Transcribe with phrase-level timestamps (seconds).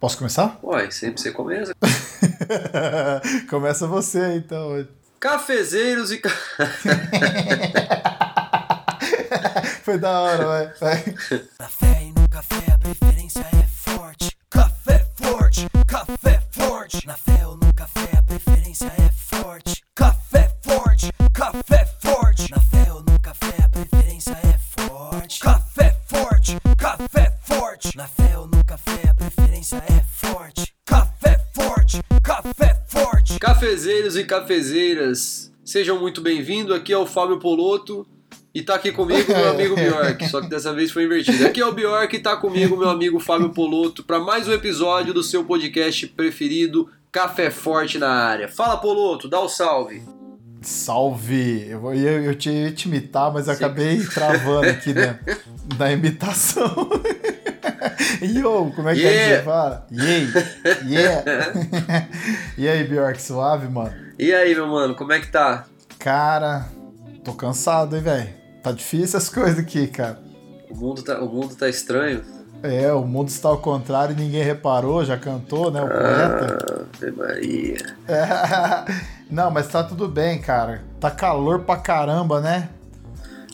[0.00, 0.58] Posso começar?
[0.62, 1.74] Uai, sempre você começa.
[3.50, 4.86] Começa você então.
[5.18, 6.22] Cafezeiros e.
[9.82, 10.72] Foi da hora, vai.
[10.80, 11.02] vai.
[34.40, 36.74] cafezeiras, sejam muito bem-vindos.
[36.74, 38.06] Aqui é o Fábio Poloto.
[38.54, 41.46] E tá aqui comigo meu amigo Bjork, só que dessa vez foi invertido.
[41.46, 45.12] Aqui é o Bjork e tá comigo meu amigo Fábio Poloto para mais um episódio
[45.12, 48.48] do seu podcast preferido, Café Forte na área.
[48.48, 50.02] Fala Poloto, dá o salve.
[50.62, 51.68] Salve!
[51.68, 55.18] Eu, vou- eu, te ia te imitar, mas acabei travando aqui né,
[55.78, 56.88] na imitação.
[58.22, 59.36] Yo, como é que é que Yeah.
[59.36, 59.86] você fala?
[59.92, 60.28] Yay!
[60.88, 62.08] Yeah!
[62.56, 64.07] e aí, Bjork, suave, mano?
[64.18, 65.64] E aí, meu mano, como é que tá?
[65.96, 66.66] Cara,
[67.22, 68.28] tô cansado, hein, velho?
[68.62, 70.18] Tá difícil as coisas aqui, cara.
[70.68, 72.22] O mundo tá, o mundo tá estranho.
[72.60, 75.80] É, o mundo está ao contrário e ninguém reparou, já cantou, né?
[75.80, 76.88] O poeta.
[77.00, 77.76] Ave Maria.
[79.30, 80.82] Não, mas tá tudo bem, cara.
[80.98, 82.70] Tá calor pra caramba, né?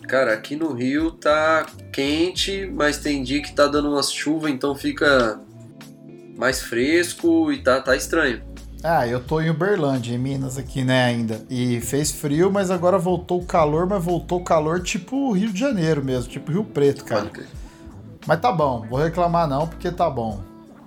[0.09, 4.75] Cara, aqui no Rio tá quente, mas tem dia que tá dando umas chuvas, então
[4.75, 5.39] fica
[6.39, 8.54] mais fresco e tá, tá estranho.
[8.87, 11.41] Ah, eu tô em Uberlândia, em Minas aqui, né, ainda.
[11.49, 15.59] E fez frio, mas agora voltou o calor, mas voltou o calor tipo Rio de
[15.59, 17.25] Janeiro mesmo, tipo Rio Preto, cara.
[17.31, 17.47] Crer.
[18.27, 20.39] Mas tá bom, vou reclamar não, porque tá bom.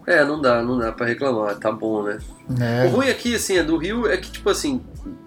[0.06, 2.20] É, não dá, não dá pra reclamar, tá bom, né?
[2.48, 2.88] O Né?
[2.88, 4.80] ruim aqui, assim, é do Rio é que, tipo assim,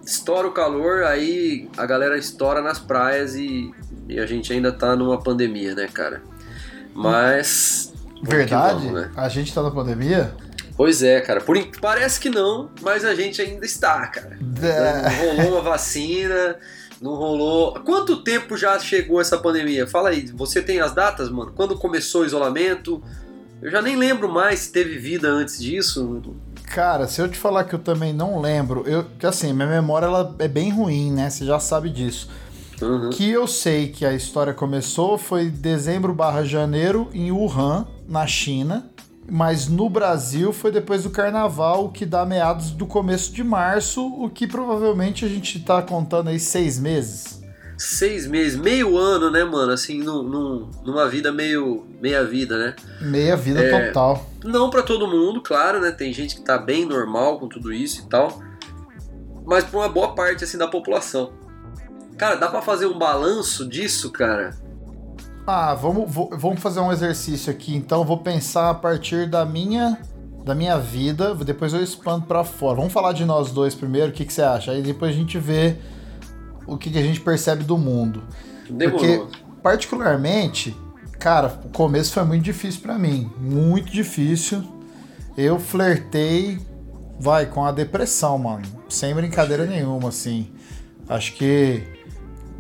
[0.07, 3.75] estoura o calor, aí a galera estoura nas praias e,
[4.09, 6.23] e a gente ainda tá numa pandemia, né, cara?
[6.95, 7.93] Mas.
[8.23, 8.87] Verdade?
[8.87, 9.11] vamos, né?
[9.17, 10.33] A gente tá na pandemia?
[10.81, 11.43] Pois é, cara.
[11.43, 14.39] Por, parece que não, mas a gente ainda está, cara.
[14.63, 15.27] É.
[15.27, 16.57] Não rolou uma vacina,
[17.03, 17.75] não rolou.
[17.81, 19.87] Quanto tempo já chegou essa pandemia?
[19.87, 21.53] Fala aí, você tem as datas, mano?
[21.55, 23.03] Quando começou o isolamento?
[23.61, 26.23] Eu já nem lembro mais se teve vida antes disso.
[26.65, 30.07] Cara, se eu te falar que eu também não lembro, eu, que assim, minha memória
[30.07, 31.29] ela é bem ruim, né?
[31.29, 32.27] Você já sabe disso.
[32.81, 33.11] Uhum.
[33.11, 38.91] que eu sei que a história começou foi dezembro barra janeiro em Wuhan, na China.
[39.29, 44.29] Mas no Brasil foi depois do carnaval, que dá meados do começo de março, o
[44.29, 47.41] que provavelmente a gente tá contando aí seis meses.
[47.79, 49.73] Seis meses, meio ano, né, mano?
[49.73, 51.87] Assim, num, num- numa vida meio.
[52.01, 52.75] meia vida, né?
[53.01, 53.87] Meia vida É.
[53.89, 54.27] total.
[54.45, 55.91] Não pra todo mundo, claro, né?
[55.91, 58.43] Tem gente que tá bem normal com tudo isso e tal.
[59.47, 61.33] Mas pra uma boa parte, assim, da população.
[62.19, 64.51] Cara, dá pra fazer um balanço disso, cara?
[65.53, 68.05] Ah, vamos, vamos fazer um exercício aqui, então.
[68.05, 69.99] Vou pensar a partir da minha
[70.45, 72.77] da minha vida, depois eu expando pra fora.
[72.77, 74.71] Vamos falar de nós dois primeiro, o que, que você acha?
[74.71, 75.77] Aí depois a gente vê
[76.69, 78.23] o que, que a gente percebe do mundo.
[78.71, 79.01] Demorou.
[79.01, 80.77] Porque, particularmente,
[81.19, 83.29] cara, o começo foi muito difícil pra mim.
[83.37, 84.63] Muito difícil.
[85.37, 86.61] Eu flertei,
[87.19, 88.67] vai, com a depressão, mano.
[88.89, 90.49] Sem brincadeira nenhuma, assim.
[91.09, 91.83] Acho que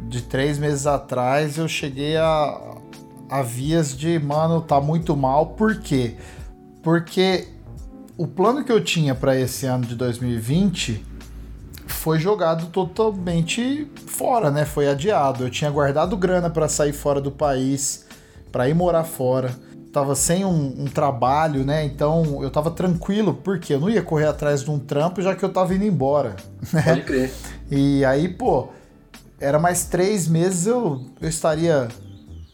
[0.08, 2.76] de três meses atrás eu cheguei a,
[3.30, 5.46] a vias de, mano, tá muito mal.
[5.46, 6.16] Por quê?
[6.82, 7.46] Porque
[8.18, 11.06] o plano que eu tinha pra esse ano de 2020
[11.86, 14.64] foi jogado totalmente fora, né?
[14.64, 15.44] Foi adiado.
[15.44, 18.04] Eu tinha guardado grana pra sair fora do país,
[18.50, 19.54] pra ir morar fora.
[19.92, 21.84] Tava sem um, um trabalho, né?
[21.84, 25.44] Então eu tava tranquilo, porque eu não ia correr atrás de um trampo já que
[25.44, 26.34] eu tava indo embora.
[26.84, 27.32] Pode crer.
[27.70, 28.68] E aí, pô,
[29.38, 31.88] era mais três meses eu, eu estaria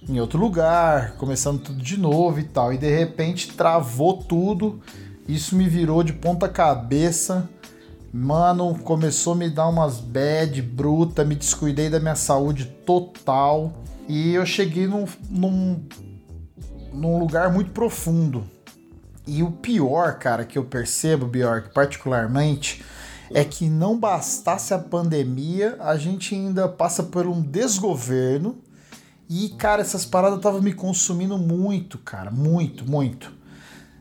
[0.09, 2.73] em outro lugar, começando tudo de novo e tal.
[2.73, 4.81] E de repente travou tudo.
[5.27, 7.49] Isso me virou de ponta cabeça.
[8.13, 13.73] Mano, começou a me dar umas bad bruta, me descuidei da minha saúde total.
[14.09, 15.83] E eu cheguei num, num,
[16.93, 18.45] num lugar muito profundo.
[19.27, 22.85] E o pior, cara, que eu percebo, Bjork, particularmente,
[23.33, 28.57] é que não bastasse a pandemia, a gente ainda passa por um desgoverno.
[29.29, 32.31] E, cara, essas paradas estavam me consumindo muito, cara.
[32.31, 33.33] Muito, muito.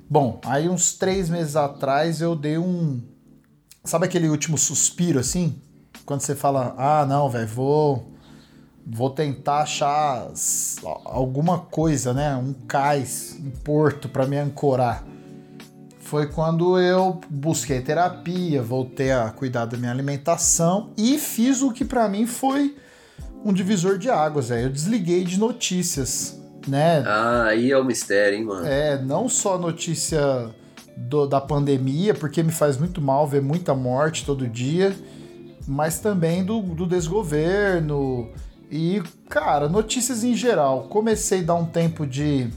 [0.09, 3.01] Bom, aí uns três meses atrás eu dei um.
[3.83, 5.59] Sabe aquele último suspiro assim?
[6.05, 8.11] Quando você fala, ah, não, velho, vou.
[8.87, 10.31] Vou tentar achar
[11.05, 12.35] alguma coisa, né?
[12.35, 15.03] Um cais, um porto para me ancorar
[16.05, 21.83] foi quando eu busquei terapia, voltei a cuidar da minha alimentação e fiz o que
[21.83, 22.77] pra mim foi
[23.45, 24.63] um divisor de águas, velho.
[24.63, 26.37] Eu desliguei de notícias,
[26.67, 27.03] né?
[27.05, 28.65] Ah, aí é o mistério, hein, mano?
[28.65, 30.49] É, não só notícia
[30.97, 34.95] do- da pandemia, porque me faz muito mal ver muita morte todo dia,
[35.67, 38.29] mas também do, do desgoverno
[38.71, 40.87] e, cara, notícias em geral.
[40.89, 42.47] Comecei a dar um tempo de,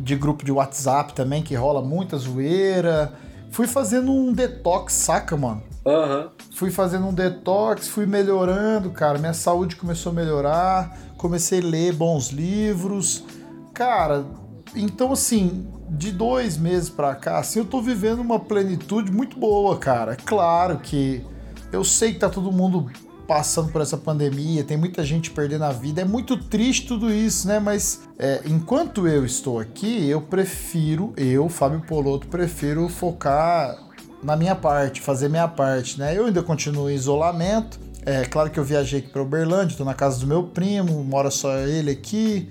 [0.00, 3.12] de grupo de WhatsApp também, que rola muita zoeira.
[3.50, 5.62] Fui fazendo um detox, saca, mano?
[5.86, 6.30] Aham.
[6.52, 9.18] Fui fazendo um detox, fui melhorando, cara.
[9.18, 10.98] Minha saúde começou a melhorar.
[11.16, 13.24] Comecei a ler bons livros.
[13.72, 14.26] Cara,
[14.74, 19.76] então assim, de dois meses pra cá, assim, eu tô vivendo uma plenitude muito boa,
[19.78, 20.14] cara.
[20.14, 21.24] É claro que
[21.72, 22.90] eu sei que tá todo mundo
[23.26, 26.00] passando por essa pandemia, tem muita gente perdendo a vida.
[26.00, 27.58] É muito triste tudo isso, né?
[27.58, 33.85] Mas é, enquanto eu estou aqui, eu prefiro, eu, Fábio Poloto, prefiro focar
[34.22, 36.16] na minha parte, fazer minha parte, né?
[36.16, 37.78] Eu ainda continuo em isolamento.
[38.04, 41.30] É claro que eu viajei aqui para Uberlândia, tô na casa do meu primo, mora
[41.30, 42.48] só ele aqui.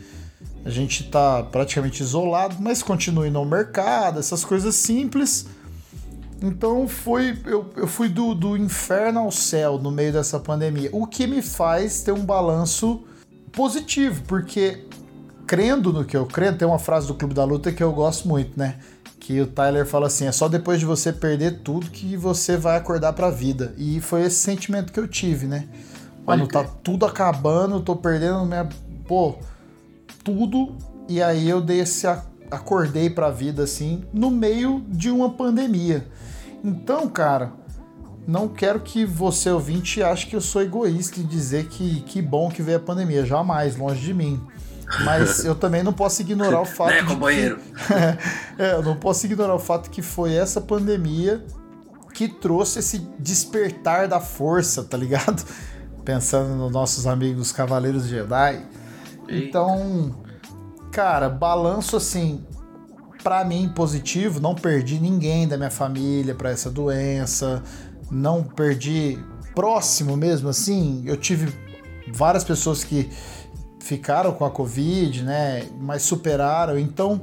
[0.66, 5.46] A gente tá praticamente isolado, mas continuo ao mercado, essas coisas simples.
[6.42, 11.08] Então foi, eu, eu fui do, do inferno ao céu no meio dessa pandemia, o
[11.08, 13.04] que me faz ter um balanço
[13.52, 14.86] positivo, porque
[15.48, 18.28] crendo no que eu creio, tem uma frase do Clube da Luta que eu gosto
[18.28, 18.76] muito, né?
[19.26, 22.78] Que o Tyler fala assim: é só depois de você perder tudo que você vai
[22.78, 23.74] acordar pra vida.
[23.76, 25.68] E foi esse sentimento que eu tive, né?
[26.28, 28.70] Mano, tá tudo acabando, tô perdendo minha.
[29.08, 29.34] Pô,
[30.24, 30.76] tudo.
[31.10, 32.06] E aí eu dei esse.
[32.52, 36.06] Acordei pra vida, assim, no meio de uma pandemia.
[36.64, 37.52] Então, cara,
[38.28, 42.52] não quero que você, ouvinte, ache que eu sou egoísta em dizer que que bom
[42.52, 43.26] que veio a pandemia.
[43.26, 44.40] Jamais, longe de mim.
[45.04, 47.60] Mas eu também não posso ignorar o fato Né, de que- companheiro?
[48.58, 51.44] é, eu não posso ignorar o fato que foi essa pandemia
[52.14, 55.44] que trouxe esse despertar da força, tá ligado?
[56.06, 58.64] Pensando nos nossos amigos Cavaleiros Jedi.
[59.28, 60.16] Então,
[60.92, 62.46] cara, balanço assim,
[63.24, 67.64] pra mim positivo, não perdi ninguém da minha família pra essa doença,
[68.12, 69.18] não perdi
[69.56, 71.52] próximo mesmo assim, eu tive
[72.14, 73.10] várias pessoas que
[73.86, 77.22] ficaram com a Covid, né, mas superaram, então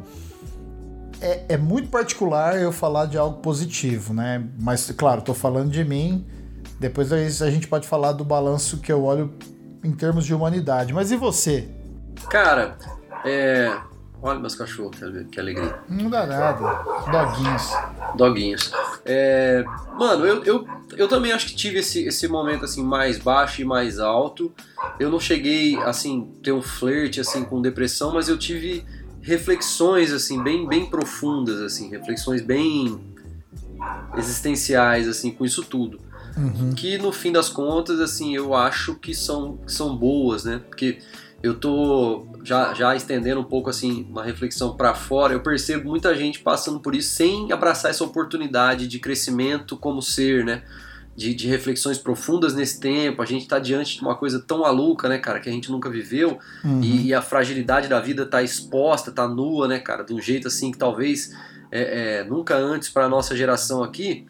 [1.20, 5.84] é, é muito particular eu falar de algo positivo, né, mas claro, tô falando de
[5.84, 6.24] mim,
[6.78, 9.34] depois a gente pode falar do balanço que eu olho
[9.82, 11.68] em termos de humanidade, mas e você?
[12.30, 12.76] Cara,
[13.24, 13.76] é.
[14.22, 14.96] Olha meus cachorros,
[15.32, 15.80] que, alegria.
[15.88, 16.84] Não dá nada.
[17.10, 17.70] Doguinhos.
[18.16, 18.72] Doguinhos.
[19.04, 19.64] É,
[19.98, 23.64] mano, eu, eu, eu também acho que tive esse, esse momento assim mais baixo e
[23.64, 24.52] mais alto.
[25.00, 28.84] Eu não cheguei assim ter um flerte assim com depressão, mas eu tive
[29.20, 33.00] reflexões assim bem bem profundas assim, reflexões bem
[34.16, 36.00] existenciais assim com isso tudo.
[36.36, 36.72] Uhum.
[36.74, 40.60] Que no fim das contas assim, eu acho que são são boas, né?
[40.68, 41.00] Porque
[41.42, 46.14] eu tô já, já estendendo um pouco assim uma reflexão para fora, eu percebo muita
[46.14, 50.62] gente passando por isso sem abraçar essa oportunidade de crescimento como ser, né?
[51.14, 53.20] De, de reflexões profundas nesse tempo.
[53.20, 55.90] A gente tá diante de uma coisa tão maluca, né, cara, que a gente nunca
[55.90, 56.80] viveu Uhum.
[56.82, 60.48] e, e a fragilidade da vida tá exposta, tá nua, né, cara, de um jeito
[60.48, 61.30] assim que talvez
[61.70, 64.24] é, é, nunca antes para nossa geração aqui.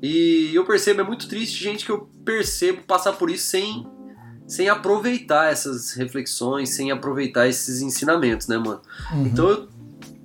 [0.00, 3.86] E eu percebo, é muito triste gente que eu percebo passar por isso sem
[4.54, 8.80] sem aproveitar essas reflexões, sem aproveitar esses ensinamentos, né, mano?
[9.12, 9.26] Uhum.
[9.26, 9.68] Então eu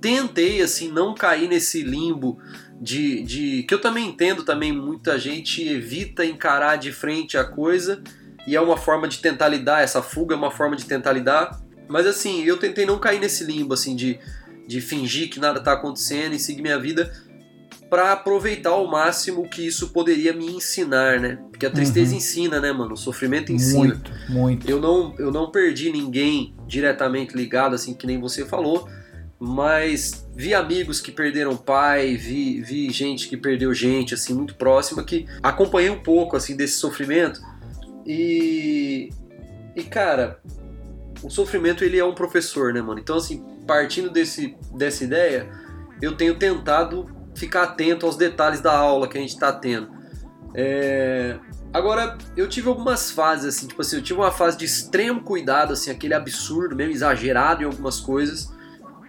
[0.00, 2.38] tentei, assim, não cair nesse limbo
[2.80, 3.62] de, de.
[3.64, 8.02] que eu também entendo também, muita gente evita encarar de frente a coisa
[8.46, 11.60] e é uma forma de tentar lidar, essa fuga é uma forma de tentar lidar.
[11.88, 14.18] Mas assim, eu tentei não cair nesse limbo, assim, de,
[14.66, 17.12] de fingir que nada tá acontecendo e seguir minha vida
[17.90, 21.38] para aproveitar ao máximo o que isso poderia me ensinar, né?
[21.50, 22.18] Porque a tristeza Uhum.
[22.18, 22.94] ensina, né, mano?
[22.94, 23.80] O sofrimento ensina.
[23.80, 24.70] Muito, muito.
[24.70, 28.88] Eu não, eu não perdi ninguém diretamente ligado, assim, que nem você falou,
[29.38, 35.02] mas vi amigos que perderam pai, vi, vi gente que perdeu gente, assim, muito próxima,
[35.02, 37.40] que acompanhei um pouco, assim, desse sofrimento.
[38.06, 39.10] E,
[39.74, 40.38] e cara,
[41.22, 43.00] o sofrimento, ele é um professor, né, mano?
[43.00, 45.48] Então, assim, partindo desse, dessa ideia,
[46.00, 49.88] eu tenho tentado ficar atento aos detalhes da aula que a gente tá tendo.
[50.54, 51.38] É,
[51.72, 55.72] Agora, eu tive algumas fases, assim, tipo assim, eu tive uma fase de extremo cuidado,
[55.72, 58.52] assim, aquele absurdo, mesmo exagerado em algumas coisas,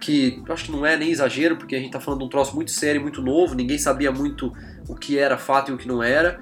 [0.00, 2.28] que eu acho que não é nem exagero, porque a gente tá falando de um
[2.28, 4.52] troço muito sério muito novo, ninguém sabia muito
[4.88, 6.40] o que era fato e o que não era.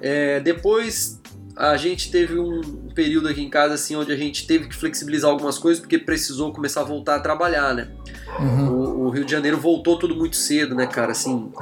[0.00, 1.20] É, depois,
[1.56, 5.30] a gente teve um período aqui em casa, assim, onde a gente teve que flexibilizar
[5.30, 7.86] algumas coisas, porque precisou começar a voltar a trabalhar, né?
[8.40, 8.70] Uhum.
[8.70, 11.12] O, o Rio de Janeiro voltou tudo muito cedo, né, cara?
[11.12, 11.52] Assim,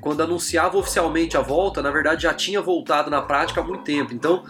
[0.00, 4.14] quando anunciava oficialmente a volta, na verdade já tinha voltado na prática há muito tempo.
[4.14, 4.42] Então,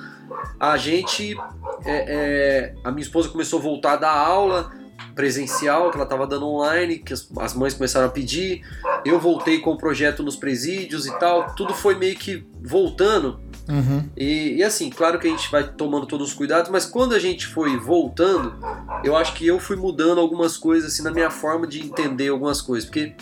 [0.61, 1.37] a gente.
[1.85, 4.71] é, é, a minha esposa começou a voltar a dar aula,
[5.17, 8.63] presencial, que ela estava dando online, que as, as mães começaram a pedir.
[9.05, 11.57] Eu voltei com o projeto nos presídios e tal.
[11.57, 13.41] Tudo foi meio que voltando.
[13.71, 14.05] Uhum.
[14.17, 17.19] E, e, assim, claro que a gente vai tomando todos os cuidados, mas quando a
[17.19, 18.55] gente foi voltando,
[19.05, 22.61] eu acho que eu fui mudando algumas coisas assim na minha forma de entender algumas
[22.61, 23.15] coisas, porque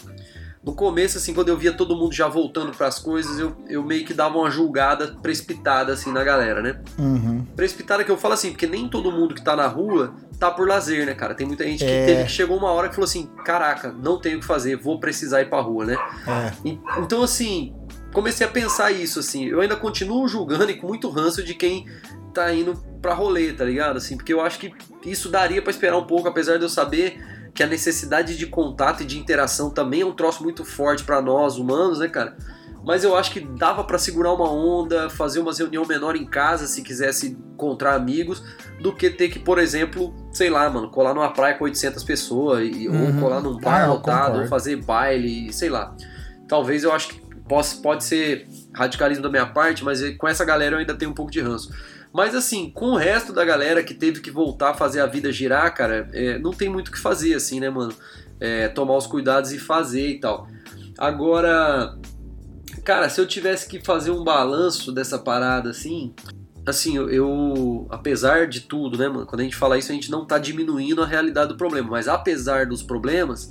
[0.65, 3.83] no começo assim, quando eu via todo mundo já voltando para as coisas, eu, eu
[3.83, 6.81] meio que dava uma julgada precipitada assim na galera, né?
[6.99, 7.45] Uhum.
[7.55, 10.69] Precipitada que eu falo assim, porque nem todo mundo que tá na rua tá por
[10.69, 11.35] lazer, né, cara?
[11.35, 12.05] Tem muita gente que É.
[12.05, 14.99] teve que chegou uma hora que falou assim: "Caraca, não tenho o que fazer, vou
[15.01, 15.99] precisar ir pra rua", né?
[16.27, 16.53] É.
[16.69, 17.73] E- Então, assim,
[18.13, 19.47] comecei a pensar isso, assim.
[19.47, 21.87] Eu ainda continuo julgando e com muito ranço de quem
[22.35, 23.97] tá indo pra rolê, tá ligado?
[23.97, 24.73] Assim, porque eu acho que
[25.05, 27.21] isso daria pra esperar um pouco, apesar de eu saber
[27.55, 31.21] que a necessidade de contato e de interação também é um troço muito forte pra
[31.21, 32.37] nós humanos, né, cara?
[32.85, 36.67] Mas eu acho que dava pra segurar uma onda, fazer uma reunião menor em casa
[36.67, 38.43] se quisesse encontrar amigos,
[38.81, 42.61] do que ter que, por exemplo, sei lá, mano, colar numa praia com 800 pessoas,
[42.73, 43.17] e, Uhum.
[43.17, 45.95] ou colar num bar Ah, lotado, ou fazer baile, sei lá.
[46.47, 50.77] Talvez eu acho que possa, pode ser radicalismo da minha parte, mas com essa galera
[50.77, 51.71] eu ainda tenho um pouco de ranço.
[52.13, 55.31] Mas assim, com o resto da galera que teve que voltar a fazer a vida
[55.33, 57.93] girar, cara, é, não tem muito o que fazer, assim, né, mano?
[58.41, 60.49] É, tomar os cuidados e fazer e tal.
[60.97, 61.97] Agora,
[62.85, 66.15] cara, se eu tivesse que fazer um balanço dessa parada, assim,
[66.67, 69.27] assim, eu, eu- apesar de tudo, né, mano?
[69.27, 72.09] Quando a gente fala isso, a gente não tá diminuindo a realidade do problema, mas
[72.09, 73.51] apesar dos problemas,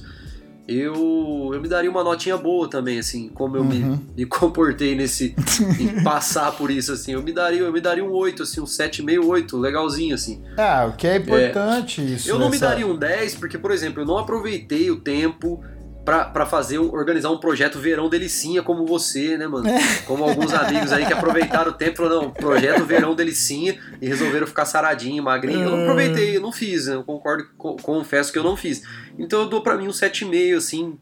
[0.67, 3.99] eu, eu me daria uma notinha boa também, assim, como eu me, Uhum.
[4.17, 5.33] me comportei nesse
[5.79, 7.13] em passar por isso, assim.
[7.13, 10.41] Eu me daria, eu me daria um 8, assim, um 7,5, 8, legalzinho, assim.
[10.57, 12.29] Ah, o que é importante isso.
[12.29, 15.63] Eu não me essa- daria um 10, porque, por exemplo, eu não aproveitei o tempo
[16.07, 19.67] pra, pra fazer organizar um projeto Verão Delicinha como você, né, mano?
[20.05, 24.07] Como alguns amigos aí que aproveitaram o tempo e falaram, não, projeto Verão Delicinha e
[24.07, 25.63] resolveram ficar saradinho, magrinho.
[25.63, 26.95] Eu não aproveitei, eu não fiz, né?
[26.95, 28.83] Eu concordo, co- confesso que eu não fiz.
[29.19, 30.97] Então eu dou pra mim um 7,5, assim,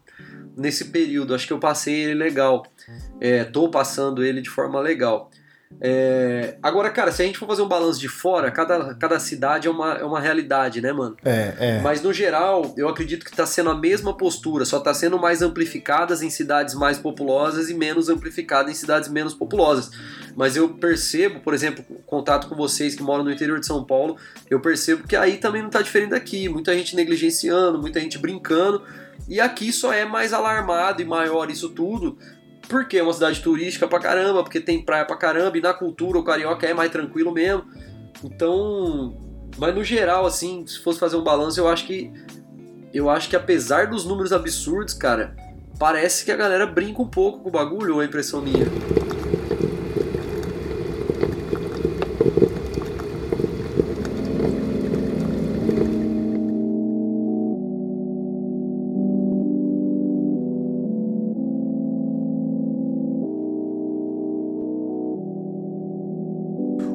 [0.56, 1.36] nesse período.
[1.36, 2.66] Acho que eu passei ele legal.
[3.20, 5.30] É, tô passando ele de forma legal.
[5.80, 9.68] É, agora, cara, se a gente for fazer um balanço de fora, cada, cada cidade
[9.68, 11.16] é uma, é uma realidade, né, mano?
[11.24, 11.80] É, é.
[11.80, 15.42] Mas no geral, eu acredito que está sendo a mesma postura, só está sendo mais
[15.42, 19.90] amplificadas em cidades mais populosas e menos amplificada em cidades menos populosas.
[20.34, 24.16] Mas eu percebo, por exemplo, contato com vocês que moram no interior de São Paulo,
[24.48, 26.48] eu percebo que aí também não está diferente daqui.
[26.48, 28.82] Muita gente negligenciando, muita gente brincando.
[29.28, 32.16] E aqui só é mais alarmado e maior isso tudo.
[32.68, 36.18] Porque é uma cidade turística pra caramba, porque tem praia pra caramba, e na cultura
[36.18, 37.64] o carioca é mais tranquilo mesmo.
[38.24, 39.16] Então,
[39.58, 42.12] mas no geral, assim, se fosse fazer um balanço, eu acho que.
[42.92, 45.36] Eu acho que apesar dos números absurdos, cara,
[45.78, 48.66] parece que a galera brinca um pouco com o bagulho, ou é impressão minha?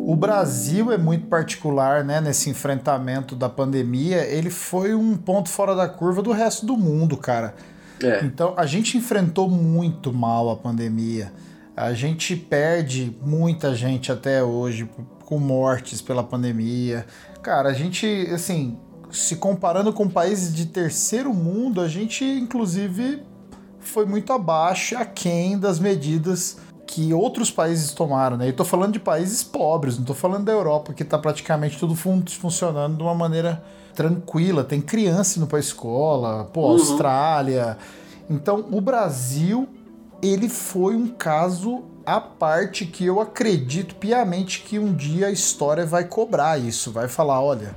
[0.04, 4.26] O Brasil é muito particular, né, nesse enfrentamento da pandemia.
[4.26, 7.54] Ele foi um ponto fora da curva do resto do mundo, cara.
[8.02, 8.26] É.
[8.26, 11.32] Então, a gente enfrentou muito mal a pandemia.
[11.78, 14.90] A gente perde muita gente até hoje
[15.24, 17.06] com mortes pela pandemia.
[17.42, 18.78] Cara, a gente, assim,
[19.12, 23.22] se comparando com países de terceiro mundo, a gente, inclusive,
[23.80, 26.58] foi muito abaixo, aquém das medidas
[26.94, 28.50] que outros países tomaram, né?
[28.50, 31.96] Eu tô falando de países pobres, não tô falando da Europa, que tá praticamente tudo
[31.96, 33.64] fun- funcionando de uma maneira
[33.96, 34.62] tranquila.
[34.64, 36.72] Tem criança indo pra escola, pô, Uhum.
[36.74, 37.78] Austrália.
[38.30, 39.68] Então, o Brasil,
[40.22, 45.86] ele foi um caso à parte que eu acredito piamente que um dia a história
[45.86, 47.74] vai cobrar isso, vai falar, olha,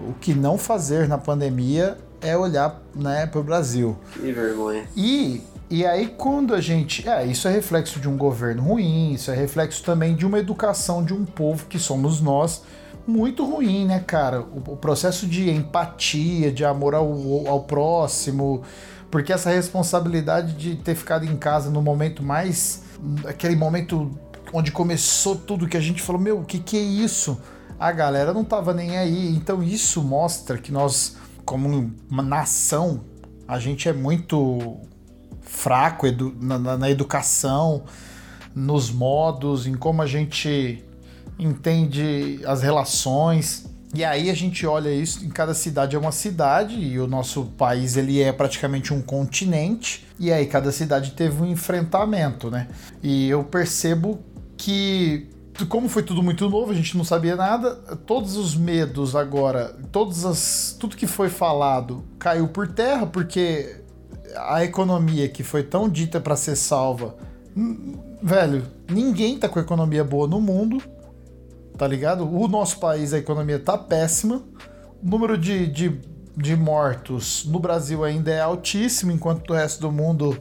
[0.00, 3.96] o que não fazer na pandemia é olhar, né, pro Brasil.
[4.14, 4.88] Que vergonha.
[4.96, 7.08] E, e aí, quando a gente.
[7.08, 11.04] É, isso é reflexo de um governo ruim, isso é reflexo também de uma educação
[11.04, 12.62] de um povo que somos nós,
[13.06, 14.42] muito ruim, né, cara?
[14.42, 18.62] O, o processo de empatia, de amor ao, ao próximo,
[19.10, 22.82] porque essa responsabilidade de ter ficado em casa no momento mais.
[23.26, 24.10] aquele momento
[24.52, 27.40] onde começou tudo que a gente falou: meu, o que, que é isso?
[27.78, 29.34] A galera não tava nem aí.
[29.34, 33.04] Então, isso mostra que nós, como nação,
[33.48, 34.80] a gente é muito
[35.46, 37.84] fraco edu- na, na- na educação,
[38.54, 40.84] nos modos, em como a gente
[41.38, 43.66] entende as relações.
[43.94, 47.44] E aí a gente olha isso, em cada cidade é uma cidade, e o nosso
[47.56, 52.68] país ele é praticamente um continente, e aí cada cidade teve um enfrentamento, né?
[53.02, 54.18] E eu percebo
[54.56, 55.28] que
[55.70, 57.74] como foi tudo muito novo, a gente não sabia nada,
[58.06, 63.76] todos os medos agora, todas as, tudo que foi falado caiu por terra, porque
[64.36, 67.16] a economia que foi tão dita para ser salva,
[68.22, 70.82] velho, ninguém tá com economia boa no mundo,
[71.76, 72.28] tá ligado?
[72.28, 74.42] O nosso país, a economia tá péssima,
[75.02, 76.00] o número de, de,
[76.36, 80.38] de mortos no Brasil ainda é altíssimo, enquanto o resto do mundo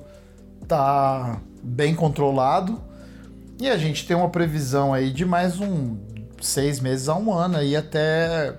[0.67, 2.81] tá bem controlado.
[3.59, 5.97] E a gente tem uma previsão aí de mais um
[6.41, 8.55] seis meses a um ano aí até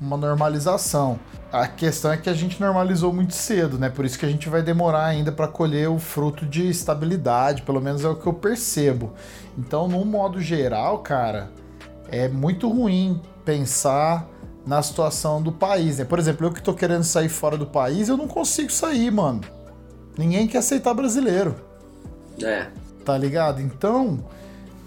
[0.00, 1.18] uma normalização.
[1.52, 3.88] A questão é que a gente normalizou muito cedo, né?
[3.88, 7.80] Por isso que a gente vai demorar ainda para colher o fruto de estabilidade, pelo
[7.80, 9.12] menos é o que eu percebo.
[9.58, 11.50] Então, no modo geral, cara,
[12.08, 14.28] é muito ruim pensar
[14.64, 16.04] na situação do país, né?
[16.04, 19.40] Por exemplo, eu que tô querendo sair fora do país, eu não consigo sair, mano.
[20.16, 21.56] Ninguém quer aceitar brasileiro.
[22.40, 22.68] É.
[23.04, 23.60] Tá ligado?
[23.60, 24.24] Então,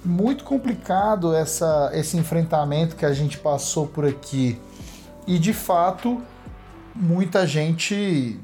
[0.05, 4.57] muito complicado essa, esse enfrentamento que a gente passou por aqui.
[5.27, 6.21] E de fato,
[6.95, 8.39] muita gente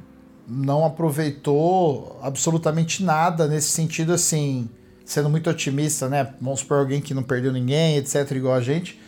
[0.48, 4.70] não aproveitou absolutamente nada nesse sentido, assim,
[5.06, 6.34] sendo muito otimista, né?
[6.42, 9.00] Vamos supor alguém que não perdeu ninguém, etc., igual a gente,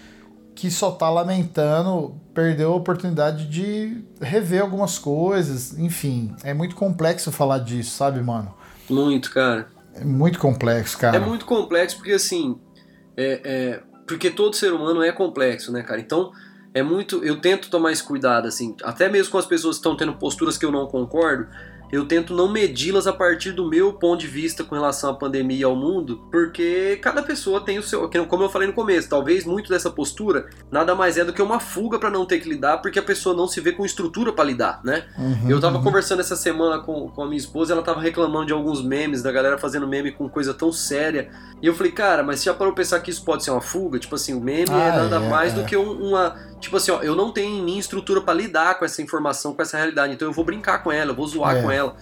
[0.54, 6.36] que só tá lamentando, perdeu a oportunidade de rever algumas coisas, enfim.
[6.44, 8.54] É muito complexo falar disso, sabe, mano?
[8.90, 9.68] Muito, cara.
[9.96, 11.18] É muito complexo, cara.
[11.18, 12.60] É muito complexo porque, assim,
[13.18, 16.00] é, é, porque todo ser humano é complexo, né, cara?
[16.00, 16.32] Então,
[16.74, 17.24] é muito.
[17.24, 20.58] Eu tento tomar esse cuidado, assim, até mesmo com as pessoas que estão tendo posturas
[20.58, 21.48] que eu não concordo
[21.92, 25.58] eu tento não medi-las a partir do meu ponto de vista com relação à pandemia
[25.58, 29.46] e ao mundo, porque cada pessoa tem o seu, como eu falei no começo, talvez
[29.46, 32.78] muito dessa postura nada mais é do que uma fuga para não ter que lidar,
[32.78, 35.04] porque a pessoa não se vê com estrutura para lidar, né?
[35.18, 35.84] Uhum, eu tava uhum.
[35.84, 39.32] conversando essa semana com, com a minha esposa, ela tava reclamando de alguns memes, da
[39.32, 41.30] galera fazendo meme com coisa tão séria,
[41.62, 44.00] e eu falei, cara, mas você já parou pensar que isso pode ser uma fuga?
[44.00, 45.56] Tipo assim, o meme é ah, é nada é, mais é.
[45.58, 48.80] do que um, uma, tipo assim, ó, eu não tenho em mim estrutura para lidar
[48.80, 51.58] com essa informação, com essa realidade, então eu vou brincar com ela, eu vou zoar
[51.58, 51.62] é.
[51.62, 51.96] com ela ela.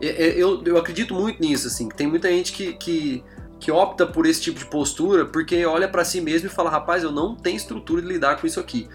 [0.00, 1.88] Eu, eu acredito muito nisso, assim.
[1.88, 3.24] Tem muita gente que, que,
[3.60, 7.02] que opta por esse tipo de postura porque olha para si mesmo e fala: rapaz,
[7.02, 8.88] eu não tenho estrutura de lidar com isso aqui.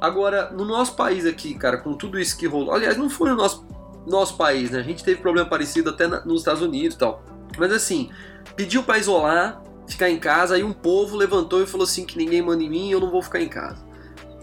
[0.00, 2.74] Agora, no nosso país aqui, cara, com tudo isso que rolou.
[2.74, 3.66] Aliás, não foi no nosso,
[4.06, 4.80] nosso país, né?
[4.80, 7.22] A gente teve problema parecido até na, nos Estados Unidos e tal.
[7.58, 8.10] Mas assim,
[8.56, 12.42] pediu para isolar, ficar em casa, aí um povo levantou e falou assim: que ninguém
[12.42, 13.89] manda em mim, eu não vou ficar em casa.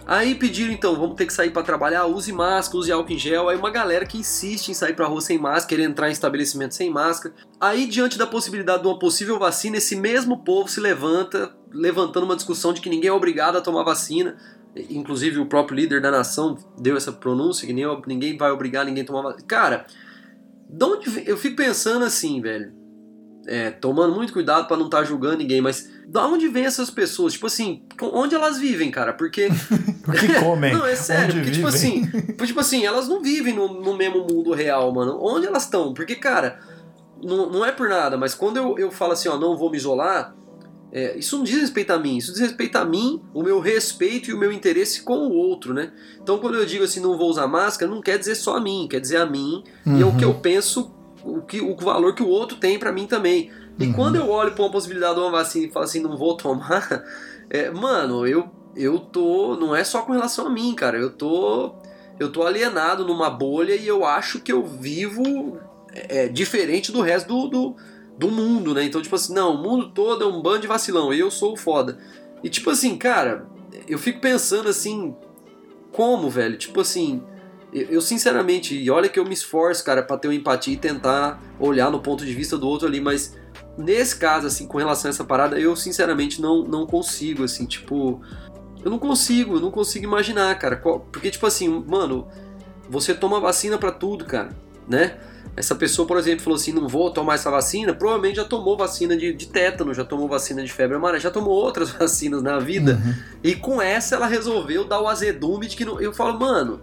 [0.07, 3.49] Aí pediram então, vamos ter que sair para trabalhar, use máscara, use álcool em gel.
[3.49, 6.73] Aí uma galera que insiste em sair pra rua sem máscara, querer entrar em estabelecimento
[6.73, 7.35] sem máscara.
[7.59, 12.37] Aí diante da possibilidade de uma possível vacina, esse mesmo povo se levanta, levantando uma
[12.37, 14.37] discussão de que ninguém é obrigado a tomar vacina.
[14.89, 19.07] Inclusive o próprio líder da nação deu essa pronúncia que ninguém vai obrigar ninguém a
[19.07, 19.43] tomar vacina.
[19.45, 19.87] Cara,
[20.69, 22.76] de onde eu fico pensando assim, velho
[23.47, 26.89] é, tomando muito cuidado para não estar tá julgando ninguém, mas da onde vem essas
[26.89, 27.33] pessoas?
[27.33, 29.13] Tipo assim, onde elas vivem, cara?
[29.13, 29.47] Porque.
[30.03, 30.73] porque comem.
[30.73, 32.05] não, é sério, porque, tipo assim,
[32.45, 35.17] tipo assim, elas não vivem no, no mesmo mundo real, mano.
[35.21, 35.93] Onde elas estão?
[35.93, 36.59] Porque, cara,
[37.23, 39.77] não, não é por nada, mas quando eu, eu falo assim, ó, não vou me
[39.77, 40.35] isolar,
[40.91, 44.29] é, isso não diz respeito a mim, isso diz respeito a mim, o meu respeito
[44.29, 45.91] e o meu interesse com o outro, né?
[46.21, 48.87] Então quando eu digo assim, não vou usar máscara, não quer dizer só a mim,
[48.89, 49.97] quer dizer a mim uhum.
[49.97, 50.96] e é o que eu penso
[51.27, 53.51] o, que, o valor que o outro tem para mim também.
[53.79, 53.93] E uhum.
[53.93, 57.03] quando eu olho para uma possibilidade de uma vacina e falo assim, não vou tomar,
[57.49, 59.55] é, mano, eu, eu tô.
[59.55, 60.97] Não é só com relação a mim, cara.
[60.97, 61.75] Eu tô.
[62.19, 65.59] Eu tô alienado numa bolha e eu acho que eu vivo
[65.93, 67.75] é, diferente do resto do, do,
[68.17, 68.83] do, mundo, né?
[68.83, 71.53] Então, tipo assim, não, o mundo todo é um bando de vacilão e eu sou
[71.53, 71.99] o foda.
[72.43, 73.45] E tipo assim, cara,
[73.87, 75.15] eu fico pensando assim,
[75.91, 76.57] como, velho?
[76.57, 77.21] Tipo assim,
[77.89, 81.41] eu, sinceramente, e olha que eu me esforço, cara, para ter uma empatia e tentar
[81.59, 83.35] olhar no ponto de vista do outro ali, mas
[83.77, 88.21] nesse caso, assim, com relação a essa parada, eu sinceramente não, não consigo, assim, tipo.
[88.83, 90.77] Eu não consigo, eu não consigo imaginar, cara.
[90.77, 92.27] Porque, tipo assim, mano,
[92.89, 94.49] você toma vacina para tudo, cara,
[94.87, 95.17] né?
[95.55, 99.17] Essa pessoa, por exemplo, falou assim: não vou tomar essa vacina, provavelmente já tomou vacina
[99.17, 103.01] de, de tétano, já tomou vacina de febre amarela, já tomou outras vacinas na vida.
[103.03, 103.13] Uhum.
[103.43, 105.99] E com essa ela resolveu dar o azedume de que não.
[105.99, 106.79] Eu falo, mano,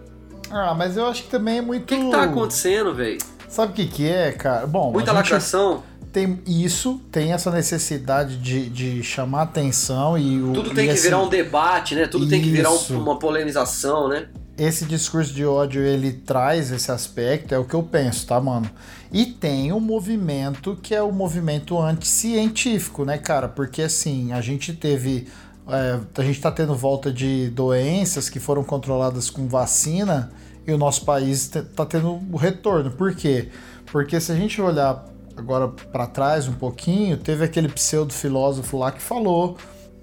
[0.49, 1.83] ah, mas eu acho que também é muito.
[1.83, 3.17] O que, que tá acontecendo, velho?
[3.47, 4.67] Sabe o que, que é, cara?
[4.67, 5.83] Bom, muita lacração.
[6.11, 10.53] Tem isso, tem essa necessidade de, de chamar atenção e o.
[10.53, 12.07] Tudo tem que virar um debate, né?
[12.07, 12.31] Tudo isso.
[12.31, 14.27] tem que virar um, uma polemização, né?
[14.57, 18.69] Esse discurso de ódio ele traz esse aspecto, é o que eu penso, tá, mano?
[19.11, 23.49] E tem o um movimento que é o movimento anticientífico, né, cara?
[23.49, 25.27] Porque assim, a gente teve
[25.67, 30.31] é, a gente está tendo volta de doenças que foram controladas com vacina
[30.65, 32.91] e o nosso país está tendo o retorno.
[32.91, 33.49] Por quê?
[33.91, 38.91] Porque se a gente olhar agora para trás um pouquinho, teve aquele pseudo filósofo lá
[38.91, 39.57] que falou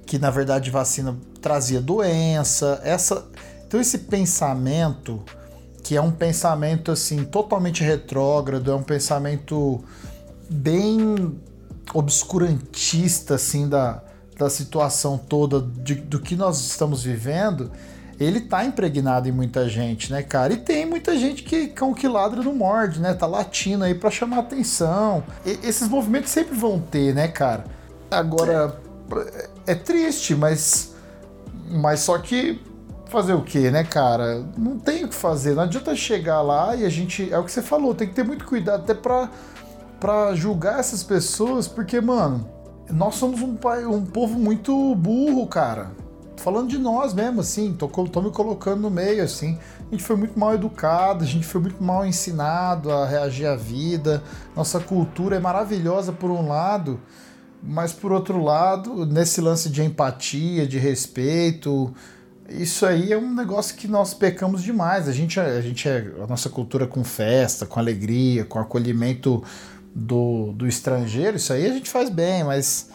[0.04, 3.24] que na verdade vacina trazia doença, essa
[3.66, 5.22] então esse pensamento
[5.82, 9.82] que é um pensamento assim totalmente retrógrado, é um pensamento
[10.50, 11.34] bem
[11.94, 14.02] obscurantista assim da,
[14.38, 17.70] da situação toda de, do que nós estamos vivendo,
[18.18, 20.52] ele tá impregnado em muita gente, né, cara?
[20.52, 23.14] E tem muita gente que cão que ladra não morde, né?
[23.14, 25.24] Tá latindo aí para chamar atenção.
[25.44, 27.64] E, esses movimentos sempre vão ter, né, cara?
[28.10, 28.76] Agora
[29.66, 30.92] é, é triste, mas
[31.70, 32.60] mas só que
[33.08, 34.44] fazer o que, né, cara?
[34.56, 35.54] Não tem o que fazer.
[35.54, 37.32] Não adianta chegar lá e a gente.
[37.32, 39.30] É o que você falou, tem que ter muito cuidado até pra,
[40.00, 42.48] pra julgar essas pessoas, porque, mano,
[42.92, 43.56] nós somos um,
[43.90, 45.90] um povo muito burro, cara.
[46.36, 49.58] Falando de nós mesmo, assim, tô, tô me colocando no meio, assim.
[49.88, 53.54] A gente foi muito mal educado, a gente foi muito mal ensinado a reagir à
[53.54, 54.22] vida.
[54.54, 57.00] Nossa cultura é maravilhosa por um lado,
[57.62, 61.94] mas por outro lado, nesse lance de empatia, de respeito,
[62.48, 65.08] isso aí é um negócio que nós pecamos demais.
[65.08, 69.42] A gente, a gente é a nossa cultura com festa, com alegria, com acolhimento
[69.94, 72.90] do, do estrangeiro, isso aí a gente faz bem, mas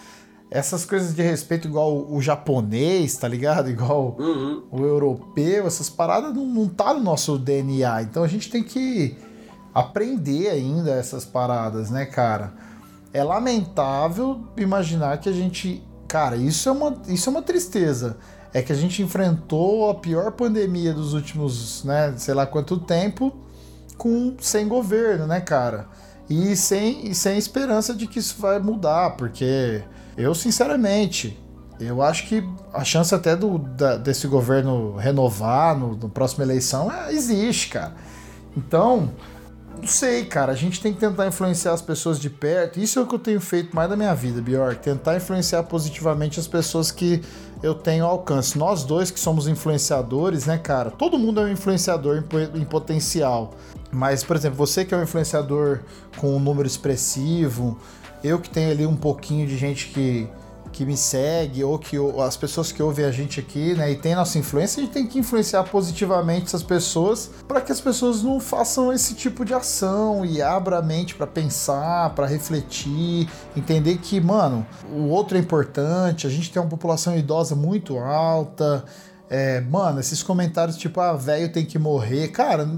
[0.49, 3.69] essas coisas de respeito igual o japonês, tá ligado?
[3.71, 4.63] Igual uhum.
[4.71, 8.03] o europeu, essas paradas não, não tá no nosso DNA.
[8.03, 9.17] Então a gente tem que
[9.73, 12.53] aprender ainda essas paradas, né, cara?
[13.13, 15.83] É lamentável imaginar que a gente.
[16.07, 18.17] Cara, isso é uma, isso é uma tristeza.
[18.53, 23.36] É que a gente enfrentou a pior pandemia dos últimos, né, sei lá quanto tempo,
[23.97, 25.88] com sem governo, né, cara?
[26.29, 29.83] E sem, e sem esperança de que isso vai mudar, porque
[30.17, 31.39] eu, sinceramente,
[31.79, 36.91] eu acho que a chance até do, da, desse governo renovar no, no próxima eleição
[36.91, 37.93] é, existe, cara.
[38.55, 39.11] Então,
[39.79, 40.51] não sei, cara.
[40.51, 42.79] A gente tem que tentar influenciar as pessoas de perto.
[42.79, 44.81] Isso é o que eu tenho feito mais da minha vida, Bjork.
[44.81, 47.21] Tentar influenciar positivamente as pessoas que
[47.61, 48.57] eu tenho alcance.
[48.57, 50.89] Nós dois que somos influenciadores, né, cara?
[50.89, 53.53] Todo mundo é um influenciador em, em potencial.
[53.97, 55.79] Mas, por exemplo, você que é um influenciador
[56.17, 57.79] com um número expressivo,
[58.23, 60.29] eu que tenho ali um pouquinho de gente que
[60.71, 64.13] que me segue ou que as pessoas que ouvem a gente aqui, né, e tem
[64.13, 68.39] nossa influência, a gente tem que influenciar positivamente essas pessoas para que as pessoas não
[68.39, 74.21] façam esse tipo de ação e abra a mente para pensar, para refletir, entender que,
[74.21, 78.86] mano, o outro é importante, a gente tem uma população idosa muito alta,
[79.29, 82.69] é, mano, esses comentários tipo, ah, velho tem que morrer, cara,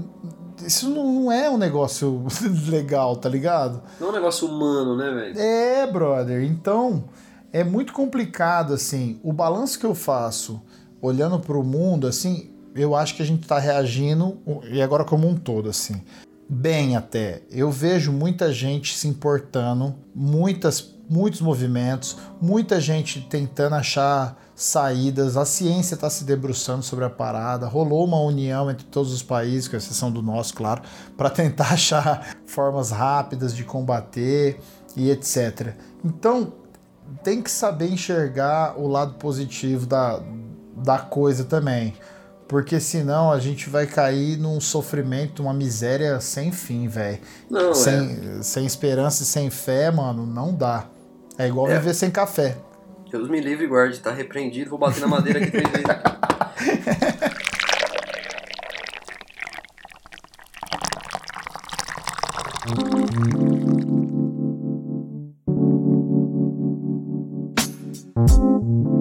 [0.66, 2.26] isso não é um negócio
[2.68, 3.82] legal, tá ligado?
[3.98, 5.38] Não é um negócio humano, né, velho?
[5.38, 6.42] É, brother.
[6.42, 7.04] Então,
[7.52, 9.18] é muito complicado, assim.
[9.22, 10.60] O balanço que eu faço,
[11.00, 14.38] olhando para o mundo, assim, eu acho que a gente está reagindo,
[14.70, 16.02] e agora como um todo, assim.
[16.48, 17.42] Bem até.
[17.50, 25.46] Eu vejo muita gente se importando, muitas, muitos movimentos, muita gente tentando achar saídas, a
[25.46, 29.76] ciência está se debruçando sobre a parada, rolou uma união entre todos os países, com
[29.76, 30.82] exceção do nosso, claro,
[31.16, 34.60] para tentar achar formas rápidas de combater
[34.94, 35.74] e etc.
[36.04, 36.52] Então,
[37.22, 40.20] tem que saber enxergar o lado positivo da,
[40.76, 41.94] da coisa também.
[42.46, 47.20] Porque senão a gente vai cair num sofrimento, uma miséria sem fim, velho.
[47.72, 48.42] Sem, é.
[48.42, 50.86] sem esperança e sem fé, mano, não dá.
[51.38, 51.78] É igual é.
[51.78, 52.56] viver sem café.
[53.10, 54.70] Deus me livre guarde, tá repreendido.
[54.70, 55.86] Vou bater na madeira aqui três vezes.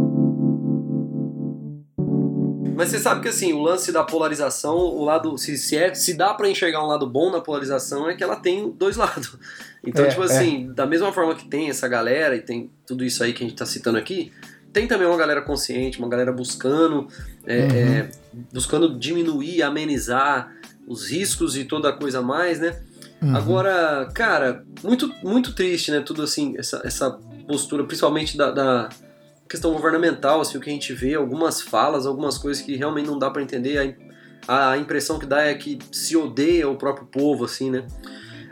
[2.80, 5.38] Mas você sabe que assim, o lance da polarização, o lado.
[5.38, 8.38] Se, se, é, se dá para enxergar um lado bom na polarização, é que ela
[8.38, 9.36] tem dois lados.
[9.84, 10.74] Então, é, tipo assim, é.
[10.74, 13.58] da mesma forma que tem essa galera e tem tudo isso aí que a gente
[13.58, 14.32] tá citando aqui,
[14.72, 17.10] tem também uma galera consciente, uma galera buscando.
[17.46, 17.70] É, uhum.
[17.76, 18.10] É,
[18.54, 20.50] buscando diminuir, amenizar
[20.88, 22.80] os riscos e toda a coisa mais, né?
[23.22, 23.36] Uhum.
[23.36, 26.00] Agora, cara, muito, muito triste, né?
[26.00, 27.12] Tudo assim, essa, essa
[27.46, 28.90] postura, principalmente da, da
[29.50, 33.18] questão governamental, assim, o que a gente vê, algumas falas, algumas coisas que realmente não
[33.18, 33.98] dá para entender.
[34.48, 37.84] A, a impressão que dá é que se odeia o próprio povo, assim, né?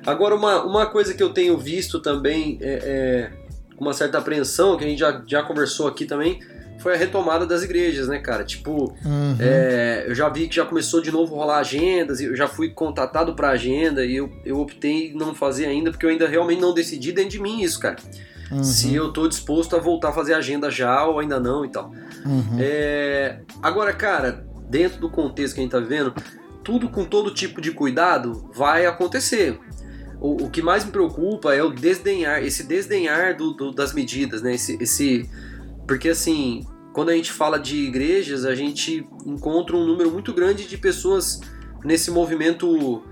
[0.06, 4.76] Agora, uma, uma coisa que eu tenho visto também é, é, com uma certa apreensão,
[4.76, 6.40] que a gente já, já conversou aqui também,
[6.80, 8.44] foi a retomada das igrejas, né, cara?
[8.44, 9.36] Tipo, uhum.
[9.40, 12.70] é, eu já vi que já começou de novo a rolar agendas, eu já fui
[12.70, 16.74] contatado para agenda e eu, eu optei não fazer ainda, porque eu ainda realmente não
[16.74, 17.98] decidi dentro de mim isso, cara.
[18.52, 18.64] Uhum.
[18.64, 21.92] Se eu tô disposto a voltar a fazer agenda já ou ainda não e tal.
[22.26, 22.58] Uhum.
[22.60, 23.42] É...
[23.62, 26.14] Agora, cara, dentro do contexto que a gente tá vivendo,
[26.64, 29.60] tudo com todo tipo de cuidado vai acontecer.
[30.20, 34.42] O, o que mais me preocupa é o desdenhar, esse desdenhar do, do, das medidas,
[34.42, 34.56] né?
[34.56, 35.30] Esse, esse,
[35.88, 40.68] porque assim, quando a gente fala de igrejas, a gente encontra um número muito grande
[40.68, 41.40] de pessoas
[41.84, 43.04] nesse movimento